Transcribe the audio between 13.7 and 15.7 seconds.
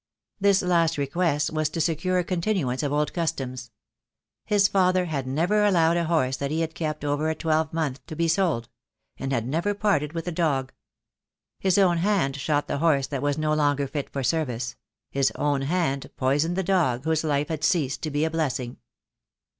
fit for service; his own